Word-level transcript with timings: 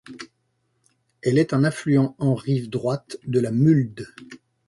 Elle 1.21 1.37
est 1.37 1.53
un 1.53 1.63
affluent 1.63 2.15
en 2.17 2.33
rive 2.33 2.71
droite 2.71 3.17
de 3.27 3.39
la 3.39 3.51
Mulde. 3.51 4.07